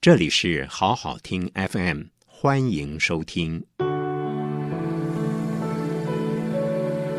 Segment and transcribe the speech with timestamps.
[0.00, 3.64] 这里是好好听 FM，欢迎收听。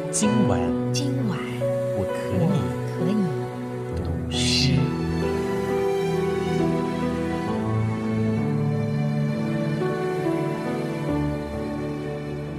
[0.10, 0.62] 今晚，
[0.94, 1.38] 今晚
[1.98, 2.56] 我可以
[2.88, 3.16] 可以
[3.98, 4.72] 读诗。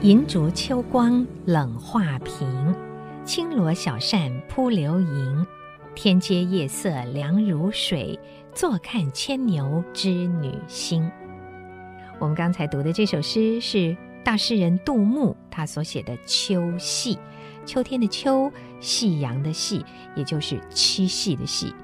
[0.02, 2.75] 银烛秋光冷画屏，
[3.25, 5.46] 轻罗小扇扑流萤。
[5.93, 8.18] 天阶夜色凉如水，
[8.55, 11.11] 坐看牵牛织女星。
[12.18, 17.14] 我们刚才读的这首诗是大诗人杜牧他所写的《秋夕》，
[17.64, 21.75] 秋天的秋，夕阳的夕，也就是七夕的夕。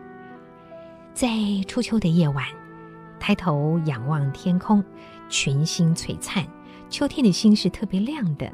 [1.14, 1.28] 在
[1.66, 2.44] 初秋的夜晚，
[3.18, 4.84] 抬头仰望天空，
[5.30, 6.46] 群星璀璨。
[6.90, 8.52] 秋天的星是特别亮的，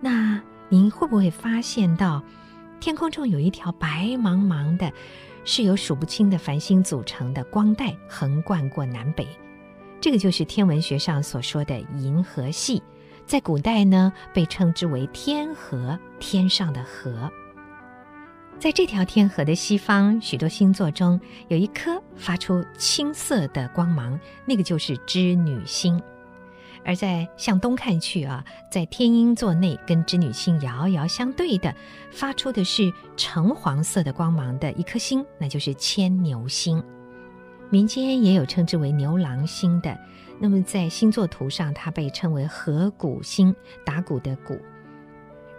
[0.00, 2.22] 那您会不会发现到
[2.78, 4.92] 天空中有一条白茫茫的，
[5.44, 9.26] 是由数不清的繁星组成的光带横贯过南北？
[10.00, 12.82] 这个就是天文学上所说的银河系，
[13.26, 17.30] 在古代呢被称之为天河，天上的河。
[18.58, 26.00] 在这条天河的西方，许多星座中有一颗发出青色的光芒，那个就是织女星。
[26.84, 31.74] 而在向东看去啊，在天鹰座内跟织女星遥遥相对的，
[32.10, 36.82] 发出的是橙黄色的光芒的一颗星，那就是牵牛星。
[37.70, 39.98] 民间也有称之为牛郎星的。
[40.38, 43.54] 那么在星座图上，它被称为合谷星，
[43.84, 44.58] 打鼓的鼓。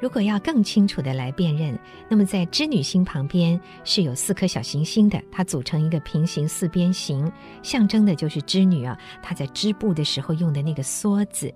[0.06, 1.76] 如果要更清楚的来辨认，
[2.08, 7.32] 那么在织女星旁边是有四颗小行星的，它组成一个平行四边形，
[7.64, 11.52] 象征的就是织女啊，她在织布的时候用的那个梭子。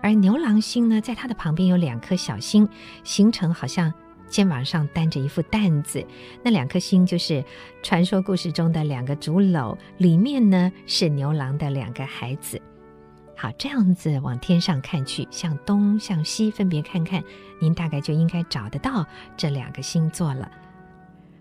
[0.00, 2.66] 而牛郎星呢，在它的旁边有两颗小星，
[3.04, 3.92] 形成好像
[4.30, 6.02] 肩膀上担着一副担子，
[6.42, 7.44] 那两颗星就是
[7.82, 12.58] 传说故事中的两个竹篓，里面呢是牛郎的两个孩子。
[13.40, 17.22] 好，这样子往天上看去，向东向西分别看看，
[17.60, 20.50] 您大概就应该找得到这两个星座了。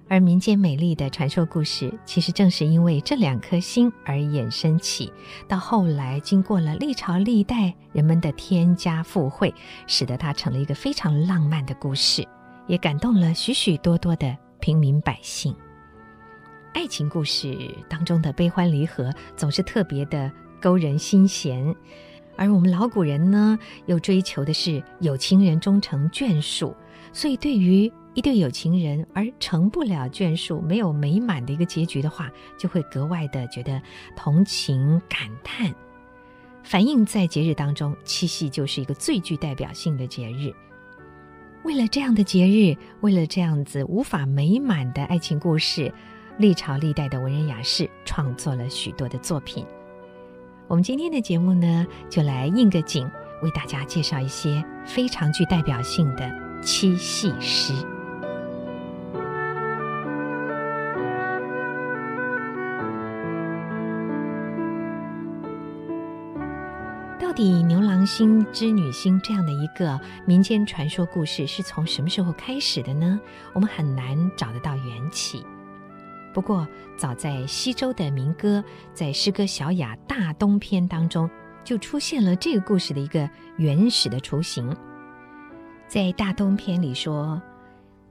[0.07, 5.11] 而民间美丽的传说故事，其实正是因为这两颗星而衍生起，
[5.47, 9.51] 到后来经过了历朝历代人们的添加附会，
[9.87, 12.23] 使得它成了一个非常浪漫的故事，
[12.67, 15.53] 也感动了许许多多的平民百姓。
[16.75, 17.57] 爱情故事
[17.89, 20.31] 当中的悲欢离合，总是特别的。
[20.61, 21.75] 勾人心弦，
[22.35, 26.75] 而我们老古人呢，又追求的是有情人终成眷属，
[27.11, 33.81] 所以对于一对有情人而成不了眷属，没有美满的一个结局的话，就会格外的觉得
[34.15, 35.73] 同情感叹。
[36.63, 40.51] 反映在节日当中，七夕就是一个最具代表性的节日。
[41.63, 45.93] 为了这样的节日，为了这样子无法美满的爱情故事，
[46.37, 49.65] 历朝历代的文人雅士创作了许多的作品。
[50.69, 53.09] 我们今天的节目呢，就来应个景，
[53.41, 56.29] 为大家介绍一些非常具代表性的
[56.61, 57.73] 七夕诗。
[67.17, 73.17] 到底牛郎星、织女星这样的一个民间传说故事是从什么时候开始的呢？
[73.53, 75.45] 我们很难找得到缘起。
[76.33, 76.67] 不过，
[76.97, 81.29] 早在西周的民歌，在诗歌《小雅·大东篇》当中，
[81.63, 83.27] 就出现了这个故事的一个
[83.57, 84.75] 原始的雏形。
[85.87, 87.41] 在《大东篇》里说：“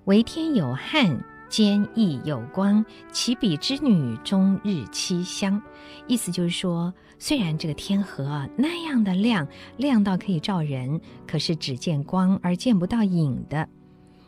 [0.06, 5.62] 为天有汉，兼熠有光，其比之女终日凄香。”
[6.09, 13.69] 意思就是说，虽然这个天河那样的亮，亮到可以照人，可是只见光而见不到影的。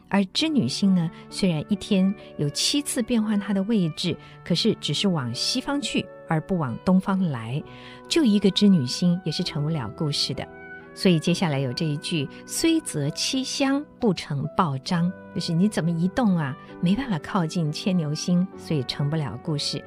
[0.08, 7.62] 而织女星呢，虽然一天有七次变换它的位置，可是只是往西方去，而不往东方来，
[8.08, 10.46] 就一个织女星也是成不了故事的。
[10.94, 19.84] 所以接下来有这一句：“虽则七乡，不成报章。”就是你怎么移动啊，没办法靠近牵牛星，所以成不了故事。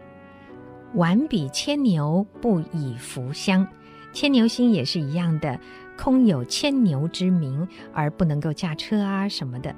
[0.94, 3.68] 晚比牵牛，不以服相。
[4.14, 5.60] 牵牛星也是一样的，
[5.98, 9.76] 空有牵牛之名，而不能够驾车啊什么的。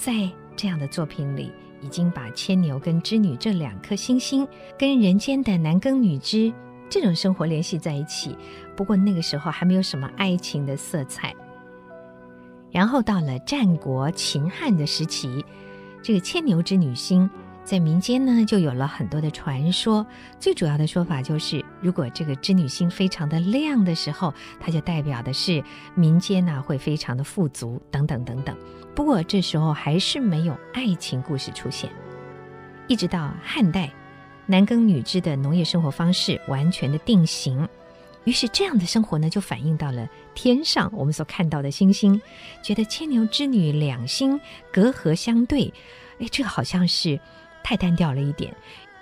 [0.00, 0.26] 在
[0.56, 1.52] 这样的作品里，
[1.82, 4.48] 已经把牵牛跟织女这两颗星星
[4.78, 6.50] 跟人间的男耕女织
[6.88, 8.34] 这种生活联系在一起。
[8.74, 11.34] 不过那个时候还没有什么爱情的色彩。
[12.70, 15.44] 然后到了战国秦汉的时期，
[16.02, 17.28] 这个牵牛织女星。
[17.62, 20.04] 在民间呢，就有了很多的传说。
[20.40, 25.62] 最主要的说法就是，如果这个织女星非常的亮的时候，它就代表的是
[25.94, 28.56] 民间呢会非常的富足，等等等等。
[28.94, 31.90] 不过这时候还是没有爱情故事出现。
[32.86, 33.90] 一直到汉代，
[34.46, 37.66] 男耕女织的农业生活方式完全的定型。
[38.24, 42.20] 于是，这样的生活呢，就反映到了天上我们所看到的星星，
[42.62, 44.38] 觉得牵牛织女两星
[44.70, 45.72] 隔河相对，
[46.18, 47.18] 哎，这好像是
[47.64, 48.54] 太单调了一点。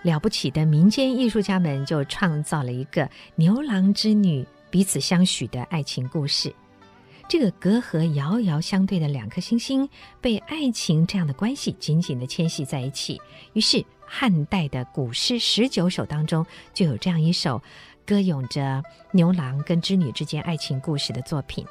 [0.02, 6.54] 了不起的民间艺术家们就创造了一个牛郎织女彼此相许的爱情故事。
[7.28, 9.86] 这个隔河遥遥相对的两颗星星，
[10.20, 13.20] 被爱情这样的关系紧紧地牵系在一起。
[13.52, 17.60] 于是，汉代的古诗十九首当中，就有这样一首。
[18.06, 21.62] 歌咏着牛郎跟织女之间爱情故事的作品。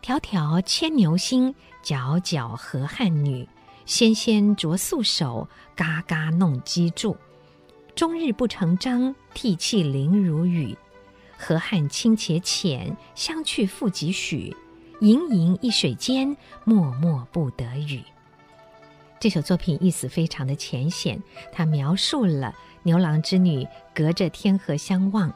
[0.00, 1.52] 迢迢牵牛星，
[1.82, 3.48] 皎皎河汉女。
[3.86, 5.46] 纤纤擢素手，
[5.76, 7.16] 嘎嘎弄机杼。
[7.94, 10.76] 终日不成章，涕泣零如雨。
[11.36, 14.56] 河汉清且浅，相去复几许？
[15.00, 16.34] 盈盈一水间，
[16.64, 18.02] 脉脉不得语。
[19.20, 21.22] 这首作品意思非常的浅显，
[21.52, 22.54] 它描述了。
[22.84, 25.32] 牛郎织女隔着天河相望，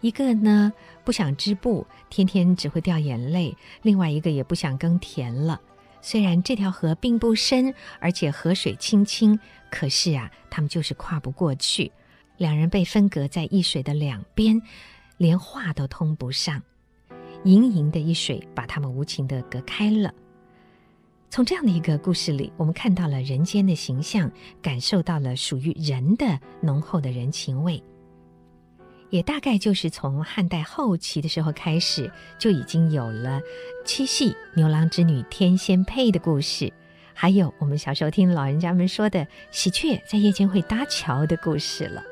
[0.00, 0.72] 一个呢
[1.04, 5.60] 不想织布，天天只会掉眼泪；另外一个也不想耕田了。
[6.02, 9.38] 虽然这条河并不深，而且河水清清，
[9.70, 11.92] 可是啊，他们就是跨不过去。
[12.38, 14.60] 两人被分隔在一水的两边，
[15.18, 16.62] 连话都通不上。
[17.44, 20.12] 盈盈的一水把他们无情地隔开了。
[21.28, 24.30] 从这样的一个故事里，我们看到了人间的形象，
[24.60, 27.82] 感受到了属于人的浓厚的人情味。
[29.10, 33.40] 也大概就是从汉代后期的时候开始，就已经有了
[33.84, 36.72] 七夕牛郎织女天仙配的故事，
[37.12, 42.02] 还有我们小时候听老人家们说的喜鹊在夜间会搭桥的故事了。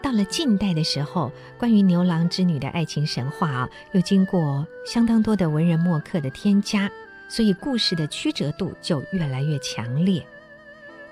[0.00, 6.90] 到了近代的时候，关于牛郎织女的爱情神话啊，又经过相当多的文人墨客的添加。
[7.28, 10.22] 所以故事的曲折度就越来越强烈。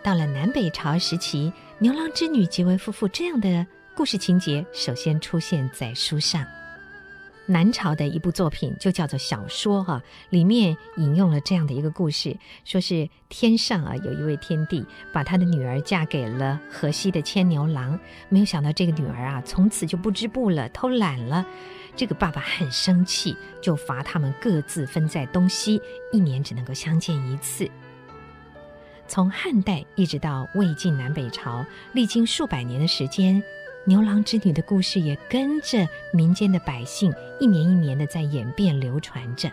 [0.03, 3.67] 到了南北朝时期，牛郎织女结为夫妇这样的
[4.01, 6.43] 故事情节首先出现在书上。
[7.45, 14.83] 南朝的一部作品就叫做小说哈、啊，里面引用了这样的一个故事，说是天上啊有一位天帝
[15.13, 18.01] 把他的女儿嫁给了河西的牵牛郎，
[18.31, 21.45] 没有想到这个女儿啊从此就不织布了，偷懒了。
[21.95, 25.79] 这个爸爸很生气，就罚他们各自分在东西，
[26.11, 27.71] 一年只能够相见一次。
[29.07, 33.43] 从汉代一直到魏晋南北朝，历经数百年的时间，
[33.87, 39.51] 牛郎织女的故事也跟着民间的百姓一年一年的在演变流传着。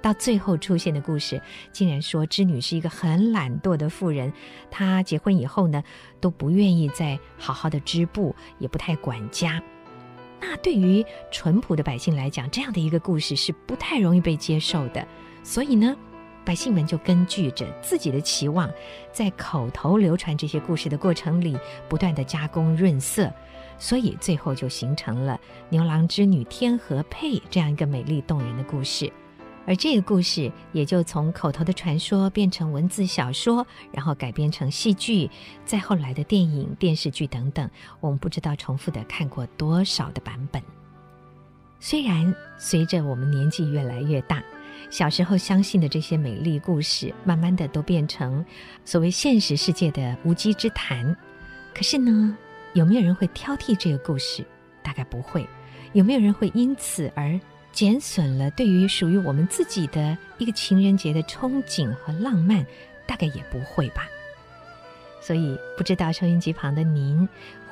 [0.00, 1.40] 到最后出现的故事，
[1.72, 4.32] 竟然说织女是一个很懒惰的妇人，
[4.70, 5.82] 她结婚以后呢，
[6.20, 9.62] 都不愿意再好好的织布，也不太管家。
[10.40, 15.06] 那对于淳朴的百姓来讲，这样的一个故事是不太容易被接受的。
[15.42, 15.96] 所以呢，
[16.44, 18.70] 百姓们就根据着自己的期望，
[19.12, 21.58] 在口头流传这些故事的过程里，
[21.88, 23.30] 不断的加工润色，
[23.78, 25.38] 所以最后就形成了
[25.68, 29.12] 牛郎织女天河配这样一个美丽动人的故事。
[29.66, 35.30] 而这个故事也就从口头的传说变成文字小说，然后改编成戏剧，
[35.66, 37.68] 再后来的电影、电视剧等等，
[38.00, 40.62] 我们不知道重复的看过多少的版本。
[41.80, 44.42] 虽然随着我们年纪越来越大，
[44.90, 48.44] 小时候相信的这些美丽故事，慢慢的都变成
[48.84, 51.16] 所谓现实世界的无稽之谈。
[51.74, 52.36] 可是呢，
[52.72, 54.44] 有没有人会挑剔这个故事？
[54.82, 55.46] 大概不会。
[55.92, 57.38] 有没有人会因此而
[57.72, 62.66] 减损了对于属于我们自己的一个情人节的憧憬和浪漫，
[63.06, 64.06] 大概也不会吧。
[65.20, 67.28] 所以不知道收音机旁的您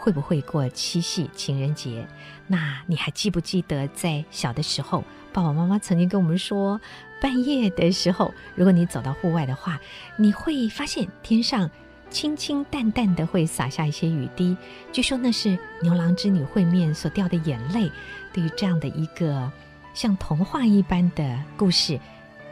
[0.06, 2.06] 会不会过七夕情人节？
[2.46, 6.80] 那你还记不记得在小的时候，爸爸妈妈曾经跟我们说，
[7.20, 9.80] 半夜的时候，如果你走到户外的话，
[10.16, 11.68] 你会发现天上
[12.08, 14.56] 清清淡淡的会洒下一些雨滴，
[14.92, 17.90] 据说那是牛郎织女会面所掉的眼泪。
[18.32, 19.50] 对于这样的一个。
[19.92, 21.94] 像童话一般的故事，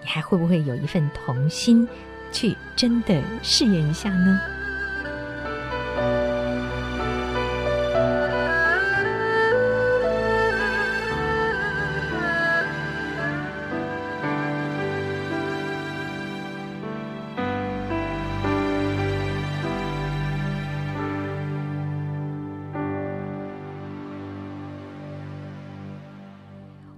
[0.01, 1.87] 你还会不会有一份童心，
[2.33, 4.41] 去真的试验一下呢？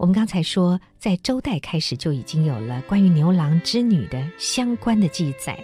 [0.07, 5.59] 我们刚才说，在周代开始就已经有了关于牛郎织女的相关的记载，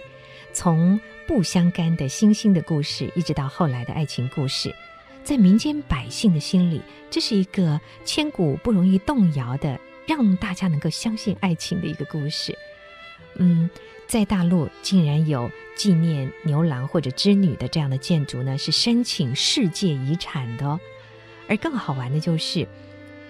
[0.51, 4.75] 从不相干的星星的故事，一直到后来的爱情故事，
[5.23, 12.53] 在民间百姓的心里，这是一个千古不容易动摇的，让大家能够相信爱情的一个故事。
[13.35, 13.69] 嗯，
[14.07, 20.77] 在大陆竟然有纪念牛郎或者织女的这样的建筑呢，是申请世界遗产的哦。
[21.47, 22.67] 而更好玩的就是，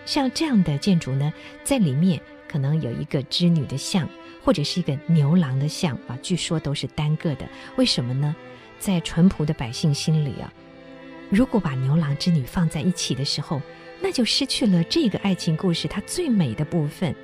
[0.06, 1.34] 像这样的建筑呢，
[1.64, 4.08] 在里面可能有一个织女的像，
[4.44, 7.48] 或者是一个牛郎的像啊，据说都是单个的。
[7.78, 8.36] 为什么呢？
[8.80, 10.52] 在淳朴的百姓心里啊，
[11.30, 13.62] 如果把牛郎织女放在一起的时候，
[14.02, 17.16] 那就失去了这个爱情故事它最美的部分。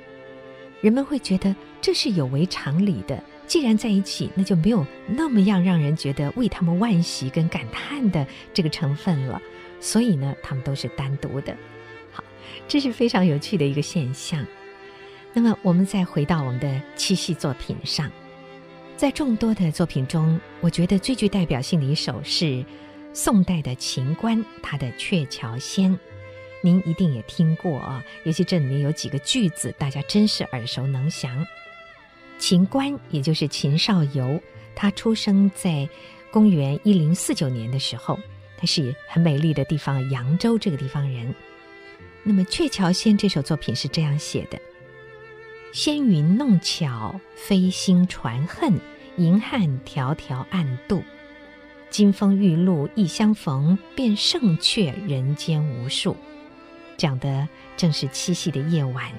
[0.80, 3.22] 人们会觉得这是有违常理的。
[3.46, 9.42] 既然在一起，那就没有那么样让人觉得为他们惋惜跟感叹的这个成分了。
[9.80, 11.54] 所以呢，他们都是单独的。
[12.68, 14.46] 这是非常有趣的一个现象。
[15.32, 18.10] 那么，我们再回到我们的七夕作品上，
[18.96, 22.64] 在众多的作品中，我觉得最具代表性的一首是
[23.12, 25.92] 宋代的秦观他的《鹊桥仙》，
[26.62, 28.04] 您一定也听过啊。
[28.24, 31.46] 尤其这里面有几个句子，大家真是耳熟能详。
[32.38, 34.40] 秦观，也就是秦少游，
[34.74, 35.88] 他出生在
[36.32, 38.18] 公元一零四九年的时候，
[38.58, 41.32] 他是很美丽的地方扬州这个地方人。
[42.22, 44.58] 那么《鹊桥仙》这首作品是这样写的
[45.72, 48.78] ：“纤云弄巧，飞星传恨，
[49.16, 51.02] 银汉迢迢暗度。
[51.88, 56.16] 金风玉露一相逢，便胜却人间无数。”
[56.96, 59.10] 讲的正是七夕的夜晚，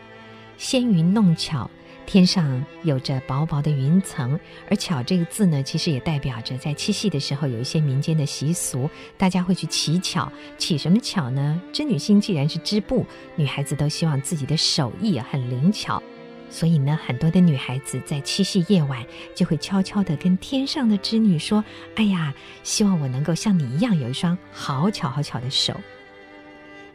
[0.58, 1.70] 纤云弄巧。
[2.06, 4.38] 天上有着薄薄的云层，
[4.70, 10.30] 而“巧”这个字呢，其实也代表着在七夕的时候有一些民间的习俗，大家会去乞巧。
[10.58, 11.62] 乞什么巧呢？
[11.72, 13.06] 织女星既然是织布，
[13.36, 16.04] 女孩子都希望自己的手艺很灵巧，
[16.50, 21.64] 所以呢，很多的女孩子在七夕夜晚就会悄悄地跟天上的织女说
[21.96, 25.80] ：“哎呀，希望我能够像你一样有一双好巧好巧的手。”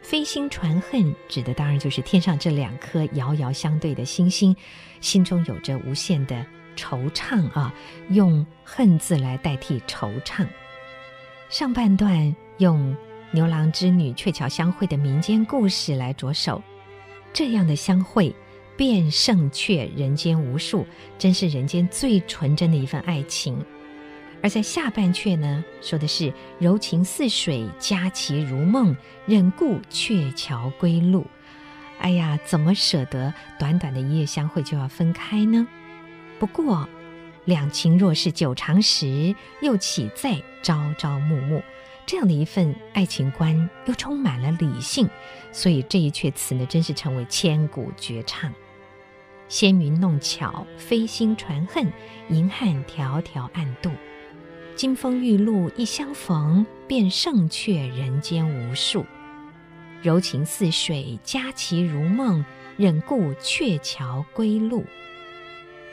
[0.06, 4.54] 飞星传恨，指的当然就是天上这两颗遥遥相对的星星，
[5.00, 6.46] 心中有着无限的
[6.76, 7.74] 惆怅啊，
[8.10, 10.46] 用“恨”字来代替惆怅。
[11.48, 12.96] 上半段用
[13.32, 16.62] 牛郎织女鹊桥相会的民间故事来着手，
[17.32, 18.32] 这样的相会
[18.76, 20.86] 便胜却人间无数，
[21.18, 23.58] 真是人间最纯真的一份爱情。
[24.46, 31.26] 而在下半阙呢，说的是柔情似水，佳期如梦，忍顾鹊桥归路。
[31.98, 35.66] 哎呀，怎么舍得短短的一夜相会就要分开呢？
[36.38, 36.88] 不过，
[37.44, 41.60] 两情若是久长时，又岂在朝朝暮暮？
[42.06, 45.10] 这样的一份爱情观又充满了理性，
[45.50, 48.54] 所以这一阙词呢，真是成为千古绝唱。
[49.48, 51.92] 纤云弄巧，飞星传恨，
[52.28, 53.90] 银汉迢迢暗度。
[54.76, 59.06] 金风玉露一相逢，便胜却人间无数。
[60.02, 62.44] 柔情似水，佳期如梦，
[62.76, 64.84] 忍顾鹊桥归路。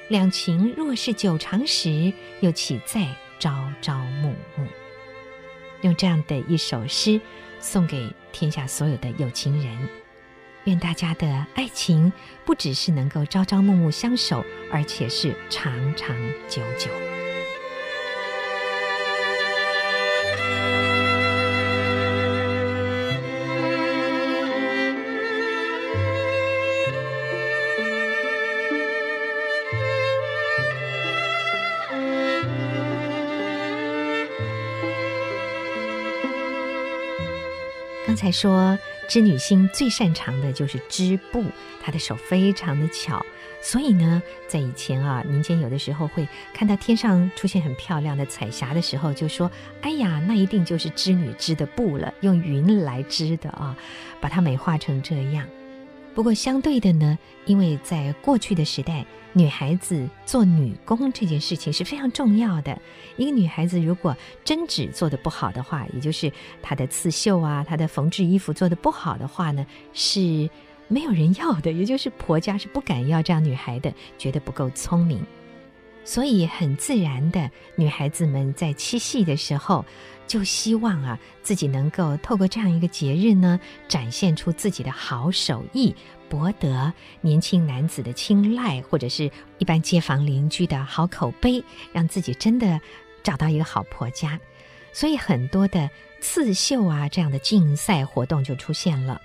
[0.09, 2.11] 两情若是久长时，
[2.41, 3.07] 又岂在
[3.39, 4.67] 朝朝暮暮？
[5.81, 7.21] 用这样的一首诗
[7.61, 9.89] 送给天下所有的有情人，
[10.65, 12.11] 愿大家的爱情
[12.43, 16.13] 不只是能够朝朝暮暮相守，而且是长长
[16.49, 16.91] 久久。
[38.13, 38.77] 刚才说
[39.09, 41.43] 织女星最擅长的就是织布，
[41.81, 43.25] 她的手非常的巧，
[43.59, 49.49] 所以呢，在以前啊，民间有的时候会看到天上出现很漂亮的彩霞的时候，就说
[49.81, 53.75] ：“哎呀，那一定就是织女织的布了，用云来织的啊，
[54.21, 55.47] 把它美化成这样。”
[56.13, 59.03] 不过相对的呢，因为在过去的时代，
[59.33, 62.79] 女孩子做女工这件事情是非常重要的。
[63.17, 70.47] 一个女孩子如果针织做得不好的话，也就是她的刺绣啊、她的缝制衣服做得不好的话呢，是
[70.87, 75.25] 没有人要的，也就是婆家是不敢要这样女孩的，觉得不够聪明。
[76.05, 79.85] 所以很自然的，女孩子们在七夕的时候，
[80.25, 85.95] 就希望啊自己能够透过这样一个节日呢，展现出自己的好手艺，
[86.27, 92.79] 博得年轻男子的青睐，或者是一般街坊邻居的好口碑，让自己真的
[93.21, 94.39] 找到一个好婆家。
[94.91, 95.89] 所以很多的
[96.21, 99.21] 刺绣啊这样的竞赛活动就出现了。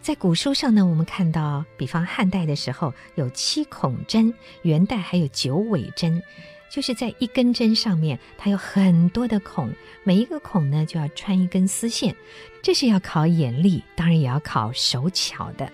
[0.00, 6.22] 在古书上呢，我们看到，比方汉代的时候有七孔针，元代还有九尾针，
[6.70, 9.70] 就是在一根针上面，它有很多的孔，
[10.04, 12.14] 每一个孔呢就要穿一根丝线，
[12.62, 15.70] 这是要考眼力，当然也要考手巧的。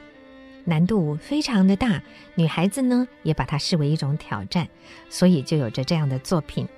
[0.65, 2.03] 难度非常的大，
[2.35, 4.69] 女孩子呢也把它视为一种挑战，
[5.09, 6.69] 所以就有着这样的作品：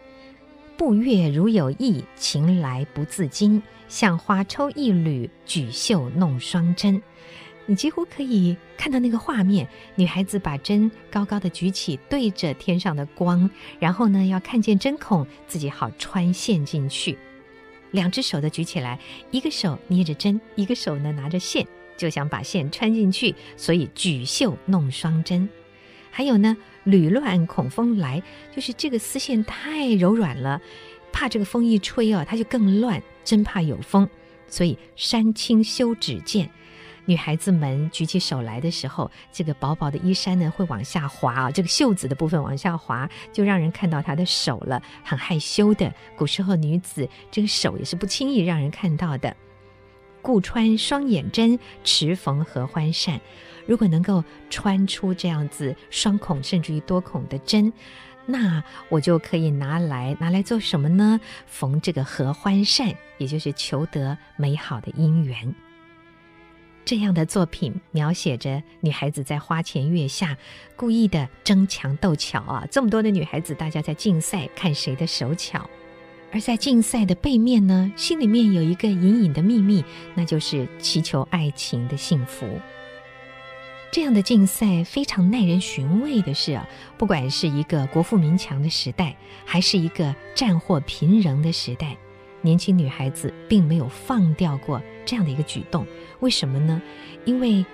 [0.76, 3.62] 步月如有意，情来不自禁。
[3.87, 7.00] 向花抽一缕，举袖弄双针。
[7.66, 17.16] 你几乎可以看到那个画面：女孩子把针高高的举起，对着天上的光，然后呢，要看见针孔，自己好穿线进去。
[17.92, 18.99] 两只手的举起来，
[19.30, 21.66] 一个手捏着针，一个手呢拿着线，
[21.97, 25.49] 就想把线穿进去，所以举袖弄双针。
[26.11, 28.23] 还有呢，缕乱恐风来，
[28.54, 30.61] 就是这个丝线太柔软了，
[31.12, 33.02] 怕这个风一吹哦，它就更乱。
[33.25, 34.06] 真怕有风，
[34.49, 36.50] 所以山青休指见。
[37.06, 45.92] 女孩子们举起手来的时候，这个薄薄的衣衫呢会往下滑啊，这个袖子的部分往下滑，就让人看到她的手了，很害羞的。
[46.16, 49.37] 古时候女子这个手也是不轻易让人看到的。
[50.23, 53.20] 故穿双眼针，持缝合欢扇。
[53.66, 57.73] 如果能够穿出这样子双孔甚至于多孔的针。
[58.26, 61.20] 那我就可以拿来拿来做什么呢？
[61.46, 65.54] 缝这个合欢扇，也就是求得美好的姻缘。
[66.85, 70.37] 这样的作品描写着女孩子在花前月下
[70.76, 72.67] 故意的争强斗巧啊！
[72.71, 75.69] 这么多的女孩子，大家在竞赛，看谁的手巧。
[76.31, 82.47] 而在竞赛的背面呢，心里面有一个隐隐的秘密，那就是祈求爱情的幸福。
[83.91, 91.97] 这样的竞赛非常耐人寻味的是啊，不管是一个国富民强的时代，还是一个战祸频仍的时代，
[92.43, 95.87] 年轻女孩子并没有放掉过这样的一个举动。
[96.20, 96.80] 为什么呢？
[97.25, 97.64] 因为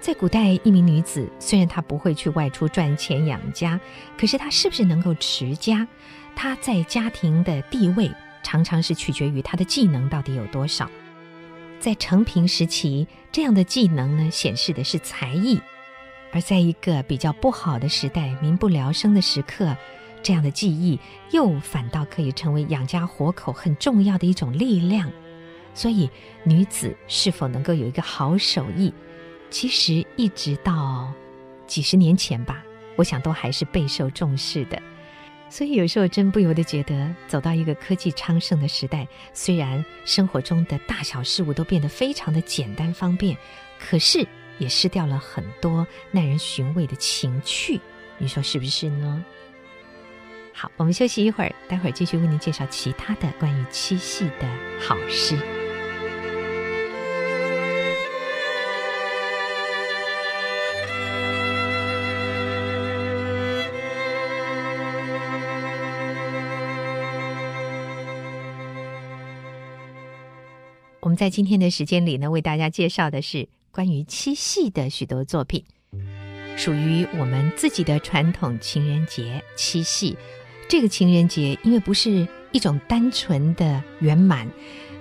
[0.00, 3.80] 在古代，一名女子虽然她不会去外出赚钱养家，
[4.18, 5.86] 可是她是不是能够持家，
[6.34, 8.10] 她在家庭的地位
[8.42, 10.88] 常常是取决于她的技能到底有多少。
[11.80, 15.58] 在承平时期，这样的技能呢，显示的是才艺；
[16.32, 19.76] 而在一个比较不好的时代，民不聊生的时刻，
[20.22, 20.98] 这样的技艺
[21.32, 25.10] 又反倒可以成为养家活口很重要的一种力量。
[25.76, 26.08] 所以，
[26.42, 28.90] 女子是否能够有一个好手艺，
[29.50, 31.12] 其实一直到
[31.66, 32.64] 几十年前吧，
[32.96, 34.82] 我想都还是备受重视的。
[35.50, 43.36] 所以有时候真不由得觉得，走到一个科技昌盛的时代，虽然生活中的大小事物都变得非常的简单方便，
[43.78, 44.26] 可是
[44.58, 47.78] 也失掉了很多耐人寻味的情趣。
[48.16, 49.22] 你说是不是呢？
[50.54, 54.48] 好，我们休息一会儿，待会儿继续为您介绍其他的关于七夕的
[54.80, 55.36] 好诗。
[71.06, 75.62] 我们在今天的时间里呢，为大家介绍的是关于七夕的许多作品，
[76.56, 80.16] 属于我们自己的传统情人节——七夕。
[80.68, 84.50] 这个情人节因为不是一种单纯的圆满，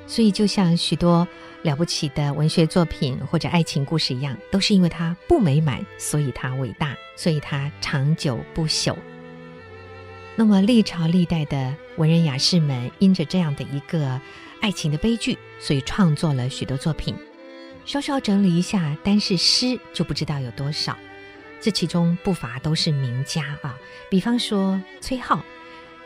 [0.05, 1.27] 所以就像许多
[1.63, 8.95] 了不起的文学作品或者爱情故事一样，都是因为它不美满，所以它伟大，所以它长久不朽。
[10.35, 14.21] 那么历朝历代的文人雅士们，因着这样的一个
[14.65, 17.15] 爱情的悲剧，所以创作了许多作品。
[17.85, 20.97] 稍稍整理一下，单是诗就不知道有多少。
[21.61, 23.77] 这其中不乏都是名家啊，
[24.09, 25.39] 比方说崔颢。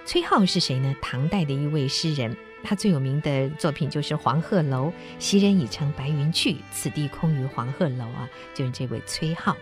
[0.06, 0.94] 崔颢是谁呢？
[1.02, 4.88] 唐代的一位诗人，他最有名的作品就是《黄鹤楼》
[5.20, 9.56] ：“昔人已乘白云去，此地空余黄鹤楼。”啊，就是这位崔颢。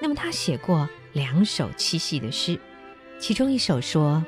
[0.00, 2.56] 那么他写过两首七夕的诗，
[3.18, 4.24] 其中一首说。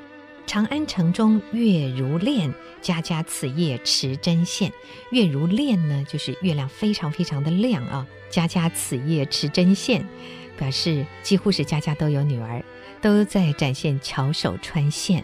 [0.48, 4.72] 长安城中月如练，家家此夜持针线。
[5.10, 8.06] 月如练呢，就是月亮非常非常的亮啊。
[8.30, 10.08] 家家此夜持针线，
[10.56, 12.64] 表示几乎是家家都有女儿，
[13.02, 15.22] 都在展现巧手穿线。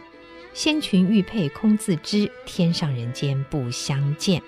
[0.53, 4.43] 仙裙玉佩空自知，天上人间不相见。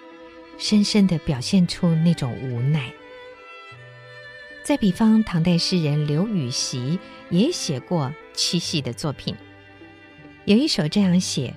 [0.58, 2.92] 深深地表现出那种无奈。
[4.62, 6.98] 再比方，唐代诗人刘禹锡
[7.30, 9.34] 也写过七夕的作品。
[10.46, 11.52] 有一首这样写：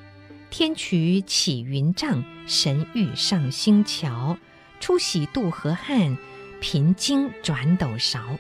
[0.50, 4.36] 天衢起云障，神欲上星桥。
[4.80, 6.18] 初喜渡河汉，
[6.60, 8.36] 频经转斗勺。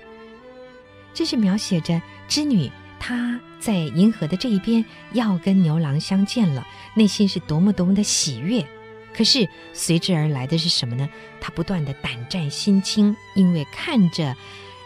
[1.13, 8.65] 这是描写着织女她在银河的这一边要跟牛郎相见了，内心是多么多么的喜悦。
[9.13, 11.07] 可是随之而来的是什么呢？
[11.39, 14.35] 她不断的胆战心惊，因为看着。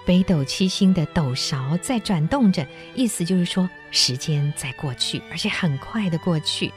[0.06, 6.72] 北斗七星的斗勺在转动着，意思就是说时间在过去，而且很快的过去。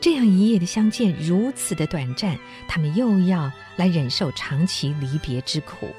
[0.00, 5.94] 这样一夜的相见如此的短暂，他们又要来忍受长期离别之苦。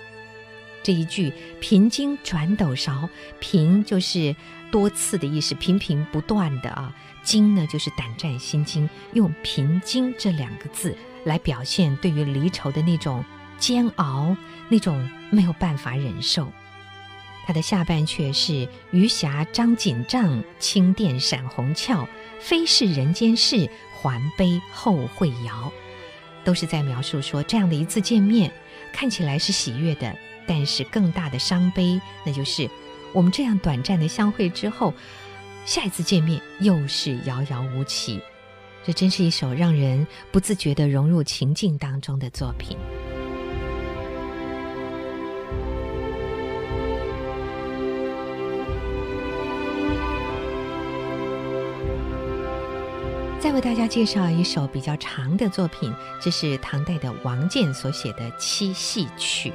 [0.81, 3.07] 这一句“频经转斗勺”，
[3.39, 4.35] 频就是
[4.69, 6.93] 多次的意思，频频不断的啊。
[7.23, 13.23] 经呢，就是胆战心惊，用“频经”这两个字来表现对于离愁的那种
[13.63, 14.35] 煎熬，
[14.67, 16.51] 那种没有办法忍受。
[17.47, 22.05] 他的下半阙是“余霞张锦帐，青靛闪红鞘，
[22.41, 25.71] 非是人间事，还悲后会遥”，
[26.43, 28.51] 都是在描述说这样的一次见面，
[28.91, 30.13] 看起来是喜悦的，
[30.45, 32.69] 但是更大的伤悲，那就是
[33.13, 34.93] 我们这样短暂的相会之后。
[35.65, 38.19] 下一次见面又是遥遥无期，
[38.85, 42.77] 这真是一首让人不自觉地融入情境当中的作品。
[53.43, 59.49] 再为大家介绍一首比较长的作品，这是唐代的王建所写的《七夕曲》。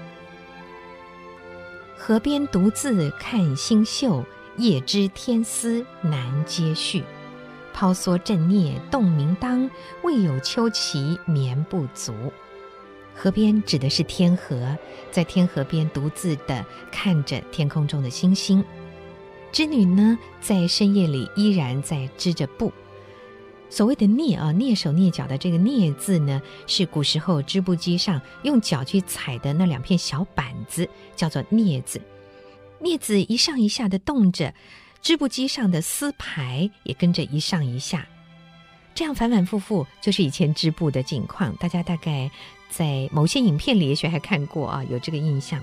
[1.96, 4.22] 河边独自看星宿。
[4.58, 7.02] 夜知天丝难接续，
[7.72, 9.70] 抛梭振輦动明当，
[10.02, 12.12] 未有秋期眠不足。
[13.14, 14.76] 河边指的是天河，
[15.10, 18.62] 在天河边独自的看着天空中的星星。
[19.50, 22.70] 织女呢，在深夜里依然在织着布。
[23.70, 32.00] 所谓的蹑啊，蹑手蹑脚的这个蹑字呢，是古时候织布机上用脚去踩的那两片小板子，叫做蹑子。
[32.80, 34.54] 镊子一上一下的动着，
[35.02, 38.06] 织布机上的丝牌也跟着一上一下，
[38.94, 41.54] 这样反反复复，就是以前织布的景况。
[41.56, 42.30] 大家大概
[42.70, 45.62] 在某些影片里也许还看过啊，有这个印象。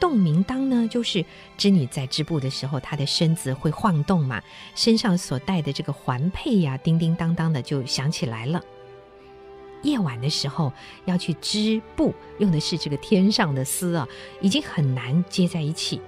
[0.00, 1.24] 动明当呢，就是
[1.56, 4.42] 织女在织布的时候，她的身子会晃动嘛，
[4.74, 8.62] 身上所带的这个环佩呀，叮叮当当的就响起来了。
[9.82, 10.72] 夜晚的时候
[11.04, 14.08] 要去织布，用的是这个天上的丝啊，
[14.40, 16.00] 已经很难接在一起。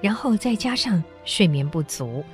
[0.00, 2.24] 然后再加上睡眠不足，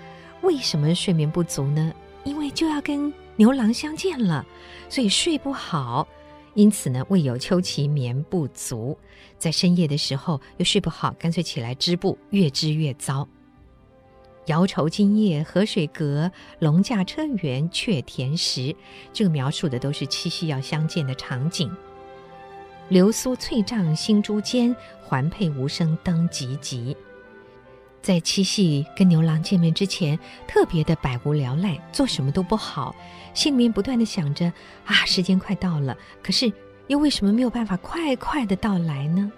[0.42, 1.92] 为什么睡眠不足呢？
[2.24, 4.44] 因为就要跟牛郎相见了，
[4.88, 6.06] 所以睡不好。
[6.56, 8.98] 因此呢，未有秋期眠不足，
[9.38, 13.28] 在深夜的时候又睡不好，干脆起来织布，越织越糟。
[14.46, 18.74] 遥愁今夜河水隔，龙驾车辕却田时。
[19.12, 21.70] 这个描述的都是七夕要相见的场景。
[22.88, 26.96] 流苏翠帐星珠间，环佩无声灯急急。
[28.00, 30.16] 在七夕跟牛郎见面之前，
[30.46, 32.94] 特别的百无聊赖，做什么都不好，
[33.36, 34.50] 心里面不断的想着
[34.86, 36.50] 啊，时间快到了，可是
[36.86, 39.30] 又为什么没有办法快快的到来呢？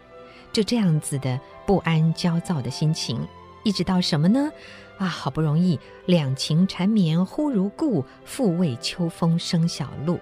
[0.52, 3.20] 就这样子的不安、焦躁的心情，
[3.64, 4.50] 一直到什么呢？
[4.98, 10.20] 啊，好不容易两情缠绵忽如故，复为秋风生小路，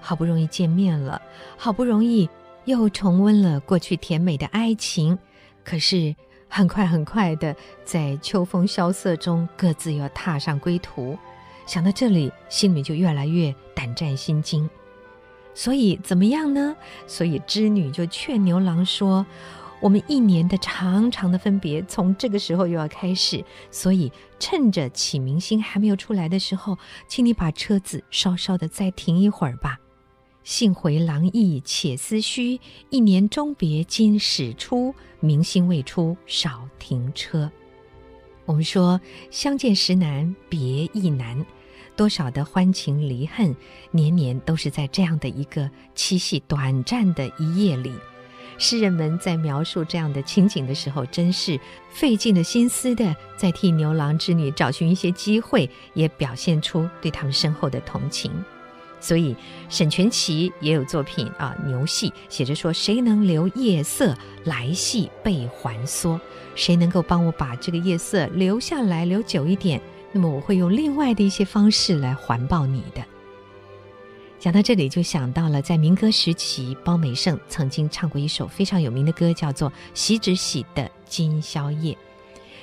[0.00, 1.20] 好不容易见面了，
[1.56, 2.30] 好不容易
[2.64, 5.18] 又重温了过去甜美的爱情，
[5.64, 6.14] 可是。
[6.48, 11.18] 很快很快的，在秋风萧瑟中，各自又踏上归途。
[11.66, 14.68] 想到这里，心里就越来越胆战心惊。
[15.52, 16.76] 所以怎么样呢？
[17.06, 19.26] 所以织女就劝牛郎说
[19.80, 23.44] ：“我们一年的长长的分别，从这个时候又要开始。
[23.70, 29.78] 所以趁着启明星还没有出来的时候，请你把车子稍稍的再停一会儿吧。”
[30.44, 37.50] 幸回郎意且思绪，一年终别今始出，明星未出少停车。
[38.44, 41.44] 我们说相见时难，别亦难，
[41.96, 43.56] 多少的欢情离恨，
[43.90, 47.92] 年年都是在这样的一个七夕短暂的一夜里。
[48.58, 51.58] 诗人们在描述这样的情景的时候，真是
[51.90, 58.32] 费尽了心思的在替牛郎织女找寻一些机会，也表现出对他们深厚的同情。
[58.98, 59.36] 所以，
[59.68, 66.18] 沈佺萁也有作品啊，《牛戏》写着说：“谁能留夜色来系被还缩？
[66.54, 69.80] 谁能够帮我把这个夜色留下来，留久一点？
[70.16, 73.04] 那么我会用另外的一些方式来环抱你的。”
[74.40, 81.92] 讲到这里，就想到了在民歌时期，包美胜曾经唱过一首非常有名的歌，叫做《喜只喜的今宵夜》。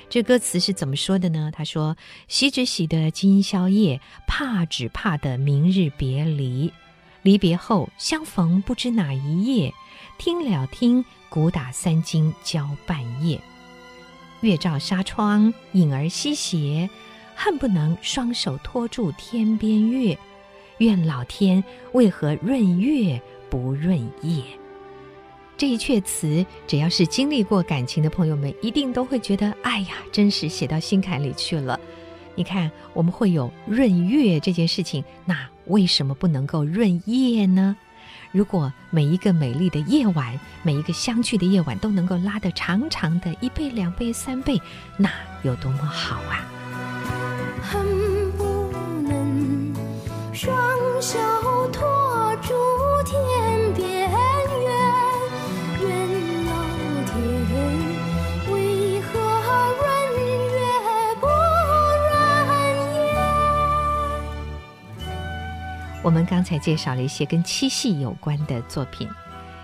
[0.10, 1.52] 这歌词是怎么说的呢？
[1.54, 1.96] 他说
[2.28, 6.74] ：“喜只喜得今宵夜，怕只怕得明日别离。
[7.22, 9.72] 离别后相逢不知哪一夜，
[10.18, 13.40] 听了听鼓打三更交半夜。
[14.42, 16.90] 月照纱窗影儿稀斜，
[17.44, 20.18] 恨不能双手托住天边月。
[20.78, 24.42] 怨老天为何润月不润夜？”
[25.58, 31.78] 这一阙词，只要是经历过感情的朋友们，一定都会觉得，哎呀，真是写到心坎里去了。
[32.36, 37.76] 你看，我们会有闰月这件事情，那为什么不能够润夜呢？
[38.32, 44.58] 如果每一个美丽的夜晚，每一个相聚的夜晚都能够拉得长长的，一倍、两倍、三倍，
[44.96, 45.12] 那
[45.44, 46.48] 有多么好啊！
[47.64, 48.44] 恨不
[49.08, 49.74] 能
[50.34, 50.54] 双
[51.02, 51.18] 手
[51.72, 52.54] 托住
[53.06, 54.70] 天边月，
[55.82, 55.90] 愿
[56.46, 56.52] 老
[57.06, 57.14] 天
[58.52, 59.12] 为何
[59.80, 59.82] 润
[60.52, 60.56] 月
[61.22, 62.52] 不润
[62.96, 63.08] 夜？
[66.04, 69.10] 我们刚才介绍了一些跟七夕有关的作品。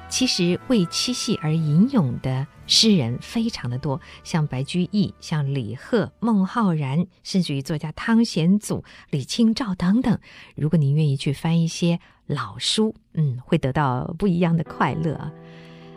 [0.09, 10.19] 其实为七夕而吟咏的诗人非常的多，像白居易、像李贺、孟浩然，甚至于作家汤显祖、李清照等等。
[10.55, 15.31] 如果您愿意去翻一些老书，嗯，会得到不一样的快乐。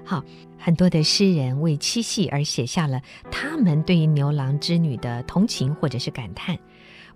[0.04, 0.22] 好，
[0.58, 6.58] 很多的诗人为七夕而写下了他们对于牛郎织女的同情或者是感叹。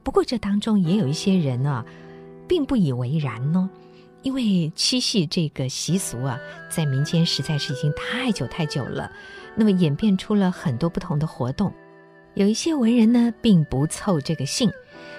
[0.02, 1.84] 不过这当中也有一些人啊，
[2.48, 3.68] 并不以为然呢。
[4.26, 6.36] 因为七夕这个习俗啊，
[6.68, 9.08] 在民间实在是已经太久太久了，
[9.54, 11.72] 那么演变出了很多不同的活动。
[12.34, 14.68] 有一些文人呢，并不凑这个兴，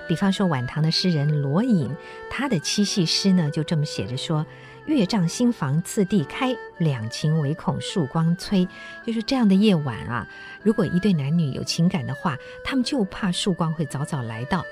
[0.10, 1.90] 比方说晚唐的诗人罗隐，
[2.30, 4.46] 他的七夕诗呢就这么写着说
[4.88, 8.68] ：“月帐新房次第开，两情唯恐曙光催。”
[9.08, 10.28] 就是这样的夜晚啊，
[10.62, 14.66] 如果一对男女有情感的话，他们就怕曙光会早早来到。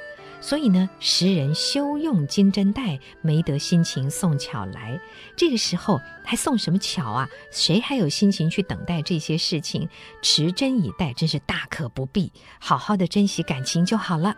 [0.45, 5.01] 所以呢，时人休用金针带，没得心情送巧来。
[5.35, 7.27] 这个时候还送什么巧啊？
[7.49, 9.89] 谁还有心情去等待这些事情？
[10.21, 12.31] 持针以待，真是大可不必。
[12.59, 14.37] 好好的珍惜感情就好了。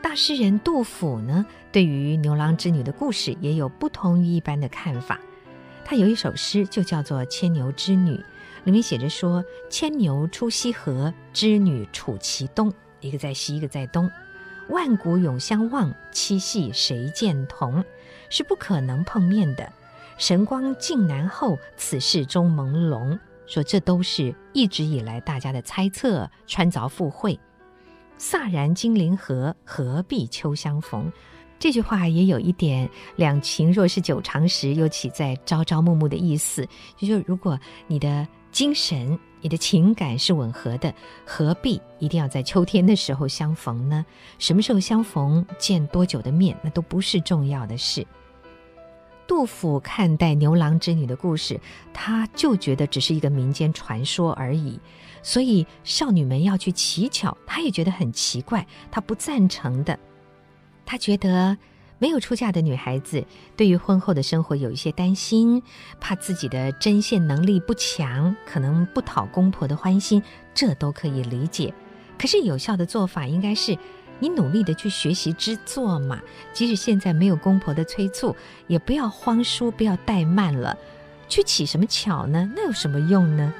[0.00, 5.20] 大诗人杜甫呢，对于牛郎织女的故事也有不同于一般的看法。
[5.84, 8.12] 他有一首诗就叫做《牵牛织女》，
[8.64, 14.10] 里面写着说：“牵牛出西河，织女处其东。”一个在西，一个在东。
[14.68, 17.84] 万古永相望，七夕谁见同？
[18.28, 19.72] 是不可能碰面的。
[20.18, 23.18] 神光尽难后，此事终朦胧。
[23.46, 27.38] 说这都是一直以来大家的猜测，穿凿附会。
[28.18, 31.12] 飒然金陵河，何必秋相逢？
[31.58, 36.66] 这句话也有一点“两情若是久长时，又岂在朝朝暮暮”的意思。
[36.96, 40.92] 就说如果你的精神，你的情感是吻合的，
[41.24, 44.04] 何必一定要在秋天的时候相逢呢？
[44.40, 48.04] 什么时候相逢，见多久的面，那都不是重要的事。
[49.24, 51.60] 杜甫看待牛郎织女的故事，
[51.94, 54.80] 他就觉得只是一个民间传说而已，
[55.22, 59.96] 所以少女们要去乞巧，他也觉得很奇怪，他不赞成的。
[60.84, 61.56] 他觉得。
[61.98, 63.24] 没有出嫁的女孩子，
[63.56, 65.62] 对于婚后的生活有一些担心，
[66.00, 70.22] 怕自己的针线能力不强，可能不讨公婆的欢心，
[70.54, 71.72] 这都可以理解。
[72.18, 73.78] 可是有效的做法应该是，
[74.18, 76.20] 你努力的去学习织作嘛。
[76.52, 80.76] 即使现在没有公婆的催促，也不要慌疏，不要怠慢了。
[81.28, 82.50] 去乞什么巧呢？
[82.54, 83.52] 那有什么用呢？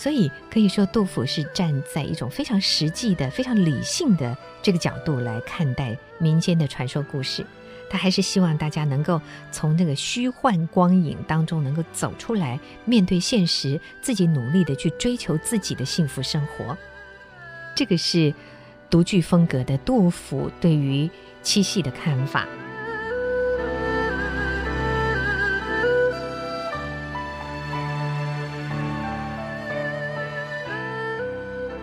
[0.00, 7.44] 所以可以说，杜甫是站在一种非常实际的、非常理性的这个角度来看待民间的传说故事。
[7.90, 9.20] 他还是希望大家能够
[9.52, 16.74] 从那个虚幻光影当中能够走出来，面对现实，自己努力的去追求自己的幸福生活。
[17.76, 18.32] 这个是
[18.88, 21.10] 独具风格的杜甫对于
[21.42, 22.48] 七夕的看法。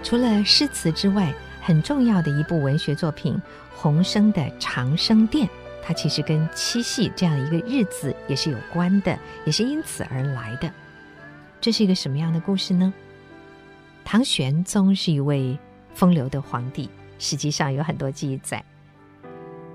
[0.07, 3.37] 除了诗词之外，很重要的一部文学作品——
[3.75, 5.45] 洪升的《长生殿》，
[5.83, 10.71] 它其实跟七夕这样一个日子也是有关的，也是因此而来的。
[11.59, 12.93] 这是一个什么样的故事呢？
[14.05, 15.59] 唐玄宗是一位
[15.93, 16.89] 风流的皇帝，
[17.19, 18.63] 实际上有很多记载。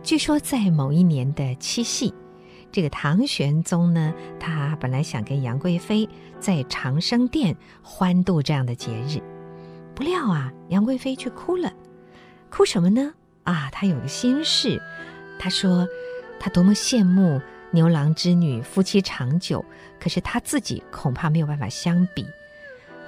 [0.02, 2.14] 据说在某一年的七夕，
[2.72, 6.08] 这个唐玄宗呢，他本来想跟杨贵妃
[6.40, 9.20] 在长生殿欢度这样的节日。
[10.02, 11.72] 不料啊，杨贵妃却哭了，
[12.50, 13.14] 哭什么呢？
[13.44, 14.82] 啊，她有个心事。
[15.38, 15.86] 她说，
[16.40, 19.64] 她多么羡慕牛郎织女夫妻长久，
[20.00, 22.26] 可是她自己恐怕没有办法相比。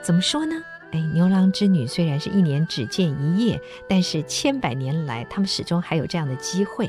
[0.03, 0.55] 怎么说呢？
[0.93, 6.89] 哎，牛郎织女虽然是一年只见一夜，但是千百年来，他们始终还有这样的机会。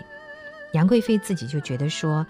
[0.74, 2.24] 杨贵妃自己就觉得说。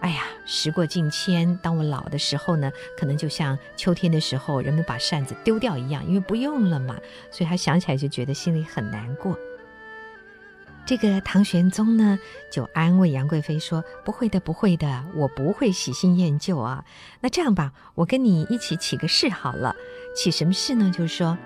[0.00, 6.96] 哎呀，时过境迁，当我老的时候呢，可能就像秋天的时候，人们把扇子丢掉一样，因为不用了嘛。
[7.32, 9.36] 所以他想起来就觉得心里很难过。
[10.86, 12.18] 这个唐玄宗呢，
[12.50, 16.84] 就安慰杨贵妃说：“不会的，不会的，我不会喜新厌旧啊。
[17.20, 19.76] 那这样吧，我跟你一起起个誓好了。
[20.16, 20.90] 起什么誓呢？
[20.90, 21.36] 就是说，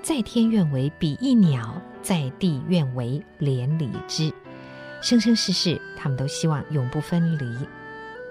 [0.00, 4.32] 在天愿为比翼鸟，在地愿为连理枝，
[5.02, 7.66] 生生世世，他们都希望永不分离。”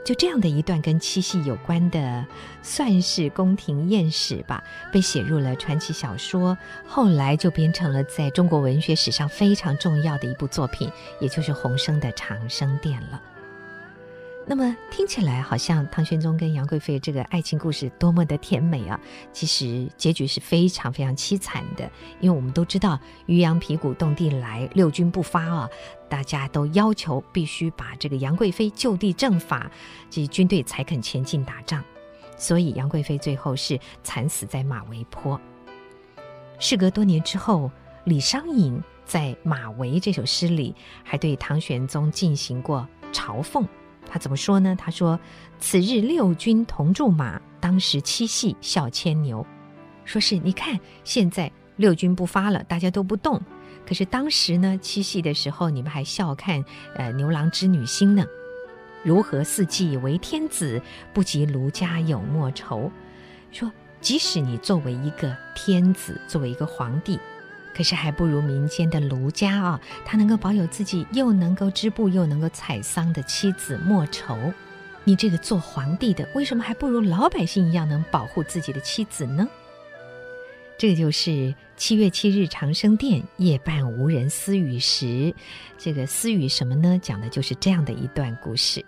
[0.06, 2.24] 就这样的一段跟七夕有关的，
[2.62, 4.64] 算是宫廷艳史吧，
[4.94, 13.20] 被写入了传奇小说，后来就变成了在中国文学史上非常重要的一部作品，也就是洪生的《长生殿》了。
[14.48, 19.00] 那么听起来好像唐玄宗跟杨贵妃这个爱情故事多么的甜美啊！
[19.34, 25.70] 其实结局是非常非常凄惨的，因为我们都知道渔阳鼙鼓动地来，六军不发啊，
[26.08, 29.70] 大家都要求必须把这个杨贵妃就地正法，
[30.12, 31.84] 这军队才肯前进打仗，
[32.38, 35.42] 所以杨贵妃最后是惨死在马嵬坡。
[36.60, 37.72] 事隔多年之后，
[38.04, 43.66] 李商隐在《马嵬》这首诗里还对唐玄宗进行过嘲讽。
[44.08, 44.76] 他怎么说呢？
[44.78, 45.20] 他说
[45.60, 49.46] ：“此日六军同驻马，当时七夕笑牵牛。”
[50.06, 53.42] 说是你看，现在六军不发了，大家都不动。
[53.88, 56.64] 可是当时呢，七夕的时候，你们还笑看
[56.96, 58.24] 呃牛郎织女星呢。
[59.04, 60.82] 如何四季为天子，
[61.14, 62.92] 不及卢家有莫愁。
[63.52, 67.20] 说即使你作为一个天子，作为一个皇帝。
[67.76, 74.38] 可是还不如民间的卢家啊，他能够保有自己又能够织布又能够采桑的妻子莫愁。
[75.04, 79.46] 你这个做皇帝的，为什么还不如老百姓一样能保护自己的妻子呢？
[80.78, 85.34] 这就是七月七日长生殿夜半无人私语时，
[85.78, 86.98] 这个私语什么呢？
[87.02, 88.84] 讲的就是这样的一段故事。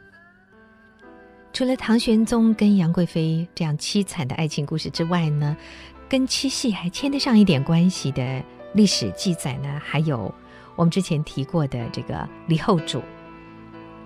[1.54, 5.56] 除了唐玄宗跟杨贵妃这样凄惨的爱情故事之外呢，
[6.10, 8.43] 跟七夕还牵得上一点关系的。
[8.73, 10.34] 历史记载呢，还有
[10.75, 13.01] 我们之前提过的这个李后主。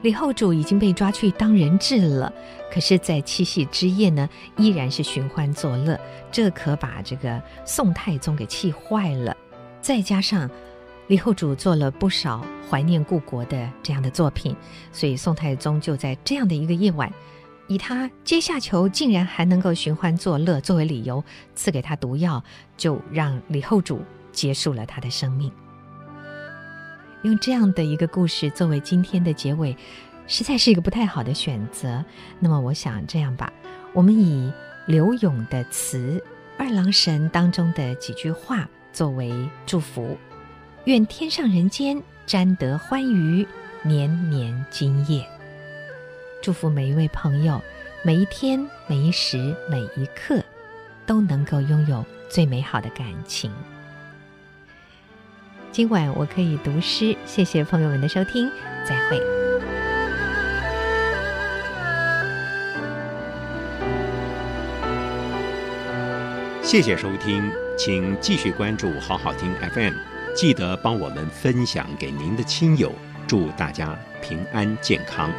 [0.01, 2.33] 李后主已经被抓去当人质了，
[2.73, 5.99] 可是，在七夕之夜呢，依然是寻欢作乐，
[6.31, 9.37] 这可把这个宋太宗给气坏了。
[9.79, 10.49] 再加上
[11.05, 14.55] 李后主做了不少怀念故国的这样的作品，
[14.91, 17.11] 所以宋太宗就在这样的一个夜晚，
[17.67, 22.43] 以他阶下囚竟然还能够寻欢作乐作为理由，赐给他毒药，
[22.75, 24.01] 就让李后主。
[24.31, 25.51] 结束了他的生命。
[27.23, 29.77] 用这样的一个故事作为今天的结尾，
[30.25, 32.03] 实在是一个不太好的选择。
[32.39, 33.53] 那么，我想这样吧，
[33.93, 34.51] 我们以
[34.87, 36.19] 柳永的词
[36.57, 39.31] 《二郎神》当中的几句话作为
[39.67, 40.17] 祝福：
[40.85, 43.45] 愿天上人间沾得欢愉，
[43.83, 45.23] 年年今夜。
[46.41, 47.61] 祝福每一位朋友，
[48.03, 50.43] 每一天、每一时、每一刻，
[51.05, 53.51] 都能够拥有最美好的感情。
[55.71, 58.51] 今晚我可以读诗，谢谢朋友们的收听，
[58.85, 59.21] 再会。
[66.61, 69.93] 谢谢收听，请继续关注好好听 FM，
[70.35, 72.91] 记得帮我们分享给您的亲友，
[73.25, 75.31] 祝大家平安健康。